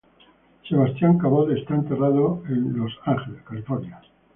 [0.67, 4.01] Sebastian Cabot está enterrado en el de Los Ángeles, California.